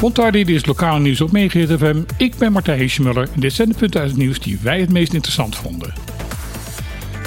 [0.00, 1.96] Montardi, dit is lokale nieuws op Megahit FM.
[2.16, 4.92] Ik ben Martijn Heesemuller en dit zijn de punten uit het nieuws die wij het
[4.92, 5.92] meest interessant vonden.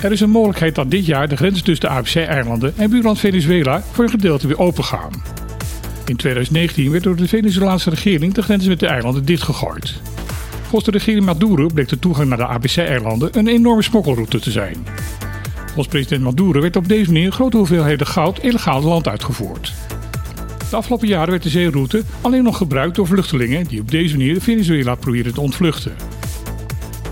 [0.01, 3.83] Er is een mogelijkheid dat dit jaar de grenzen tussen de ABC-eilanden en buurland Venezuela
[3.91, 5.11] voor een gedeelte weer opengaan.
[6.05, 10.01] In 2019 werd door de Venezolaanse regering de grenzen met de eilanden dichtgegooid.
[10.61, 14.75] Volgens de regering Maduro bleek de toegang naar de ABC-eilanden een enorme smokkelroute te zijn.
[15.65, 19.73] Volgens president Maduro werd op deze manier grote hoeveelheden goud illegaal het land uitgevoerd.
[20.69, 24.41] De afgelopen jaren werd de zeeroute alleen nog gebruikt door vluchtelingen die op deze manier
[24.41, 25.95] Venezuela probeerden te ontvluchten.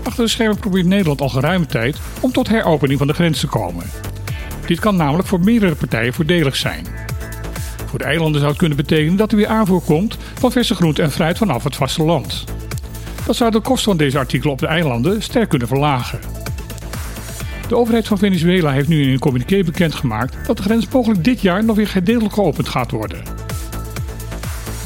[0.02, 3.46] Achter de schermen probeert Nederland al geruime tijd om tot heropening van de grens te
[3.46, 3.84] komen.
[4.66, 6.86] Dit kan namelijk voor meerdere partijen voordelig zijn.
[7.86, 11.02] Voor de eilanden zou het kunnen betekenen dat er weer aanvoer komt van verse groente
[11.02, 12.44] en fruit vanaf het vasteland.
[13.26, 16.18] Dat zou de kosten van deze artikelen op de eilanden sterk kunnen verlagen.
[17.68, 21.40] De overheid van Venezuela heeft nu in een communiqué bekendgemaakt dat de grens mogelijk dit
[21.40, 23.45] jaar nog weer gedeeltelijk geopend gaat worden.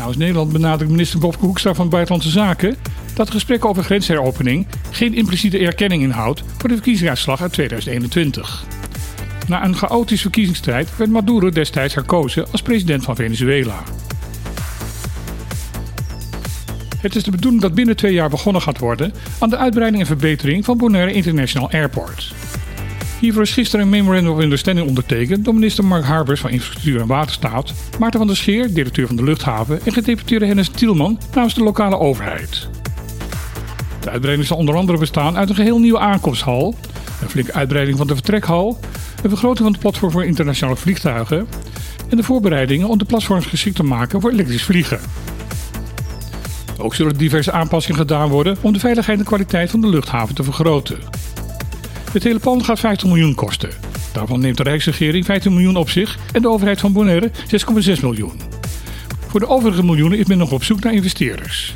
[0.01, 2.77] Nou Nederland benadrukt minister Bob Hoekstra van Buitenlandse Zaken
[3.15, 8.65] dat gesprek over grensheropening geen impliciete erkenning inhoudt voor de verkiezingsuitslag uit 2021.
[9.47, 13.83] Na een chaotische verkiezingsstrijd werd Maduro destijds herkozen als president van Venezuela.
[17.01, 20.09] Het is de bedoeling dat binnen twee jaar begonnen gaat worden aan de uitbreiding en
[20.09, 22.35] verbetering van Bonaire International Airport.
[23.21, 27.07] Hiervoor is gisteren een Memorandum of Understanding ondertekend door minister Mark Harbers van Infrastructuur en
[27.07, 31.63] Waterstaat, Maarten van der Scheer, directeur van de luchthaven, en gedeputeerde Hennis Tielman namens de
[31.63, 32.69] lokale overheid.
[34.01, 36.75] De uitbreiding zal onder andere bestaan uit een geheel nieuwe aankomsthal,
[37.23, 38.79] een flinke uitbreiding van de vertrekhal,
[39.23, 41.47] een vergroting van het platform voor internationale vliegtuigen
[42.09, 45.01] en de voorbereidingen om de platforms geschikt te maken voor elektrisch vliegen.
[46.79, 50.43] Ook zullen diverse aanpassingen gedaan worden om de veiligheid en kwaliteit van de luchthaven te
[50.43, 50.99] vergroten.
[52.13, 53.71] Het hele gaat 50 miljoen kosten.
[54.13, 58.41] Daarvan neemt de Rijksregering 15 miljoen op zich en de overheid van Bonaire 6,6 miljoen.
[59.27, 61.75] Voor de overige miljoenen is men nog op zoek naar investeerders.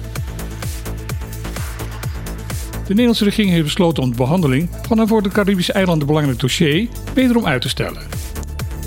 [2.86, 6.40] De Nederlandse regering heeft besloten om de behandeling van een voor de Caribische eilanden belangrijk
[6.40, 8.02] dossier wederom uit te stellen.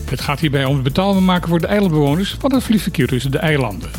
[0.09, 3.39] Het gaat hierbij om het betaalbaar maken voor de eilandbewoners van het vliegverkeer tussen de
[3.39, 3.89] eilanden.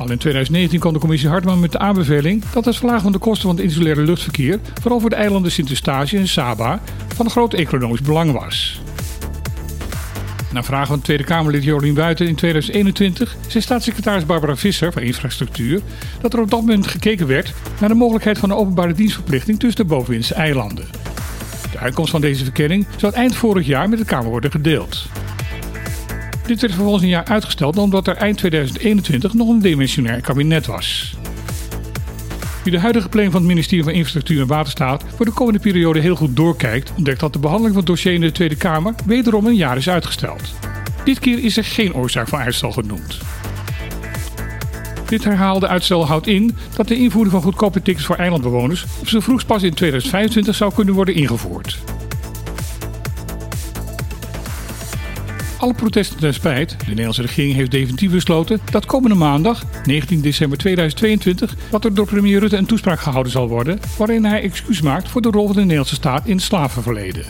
[0.00, 3.18] Al in 2019 kwam de commissie Hartman met de aanbeveling dat het verlagen van de
[3.18, 6.80] kosten van het insulaire luchtverkeer, vooral voor de eilanden Sint-Eustatius en Saba,
[7.14, 8.80] van groot economisch belang was.
[10.52, 15.80] Na vraag van Tweede Kamerlid Jolien Buiten in 2021 zei staatssecretaris Barbara Visser van Infrastructuur
[16.20, 19.86] dat er op dat moment gekeken werd naar de mogelijkheid van een openbare dienstverplichting tussen
[19.86, 20.88] de bovenwindse eilanden.
[21.72, 25.08] De uitkomst van deze verkenning zou eind vorig jaar met de Kamer worden gedeeld.
[26.50, 31.16] Dit werd vervolgens een jaar uitgesteld omdat er eind 2021 nog een dimensionair kabinet was.
[32.62, 36.00] Wie de huidige planning van het ministerie van Infrastructuur en Waterstaat voor de komende periode
[36.00, 39.46] heel goed doorkijkt, ontdekt dat de behandeling van het dossier in de Tweede Kamer wederom
[39.46, 40.42] een jaar is uitgesteld.
[41.04, 43.18] Dit keer is er geen oorzaak van uitstel genoemd.
[45.06, 49.20] Dit herhaalde uitstel houdt in dat de invoering van goedkope tickets voor eilandbewoners op zo
[49.20, 51.78] vroegst pas in 2025 zou kunnen worden ingevoerd.
[55.60, 60.58] Alle protesten ten spijt, de Nederlandse regering heeft definitief besloten dat komende maandag, 19 december
[60.58, 65.08] 2022, dat er door premier Rutte een toespraak gehouden zal worden waarin hij excuus maakt
[65.08, 67.24] voor de rol van de Nederlandse staat in het slavenverleden.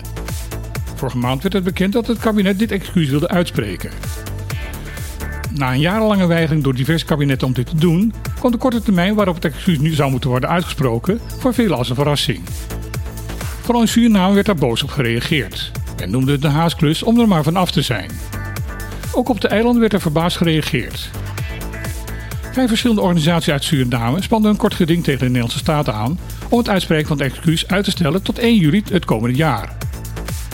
[0.94, 3.90] Vorige maand werd het bekend dat het kabinet dit excuus wilde uitspreken.
[5.54, 9.14] Na een jarenlange weigering door diverse kabinetten om dit te doen, kwam de korte termijn
[9.14, 12.40] waarop het excuus nu zou moeten worden uitgesproken voor velen als een verrassing.
[13.60, 17.28] Vooral in Suriname werd daar boos op gereageerd en noemde het de haasklus om er
[17.28, 18.10] maar van af te zijn.
[19.12, 21.10] Ook op de eilanden werd er verbaasd gereageerd.
[22.52, 26.18] Vijf verschillende organisaties uit Suriname spanden een kort geding tegen de Nederlandse Staten aan
[26.48, 29.76] om het uitspreken van het excuus uit te stellen tot 1 juli het komende jaar.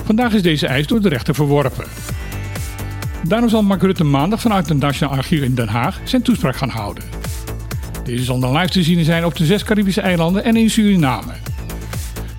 [0.04, 1.84] Vandaag is deze eis door de rechter verworpen.
[3.28, 6.68] Daarom zal Mark Rutte maandag vanuit het Nationaal Archief in Den Haag zijn toespraak gaan
[6.68, 7.04] houden.
[8.04, 11.32] Deze zal dan live te zien zijn op de zes Caribische eilanden en in Suriname.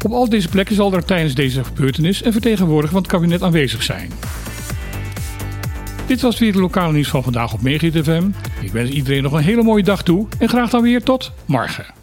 [0.06, 3.84] Op al deze plekken zal er tijdens deze gebeurtenis een vertegenwoordiger van het kabinet aanwezig
[3.84, 4.12] zijn.
[6.06, 8.30] Dit was weer de lokale nieuws van vandaag op Megahit FM.
[8.62, 11.97] Ik wens iedereen nog een hele mooie dag toe en graag dan weer tot morgen.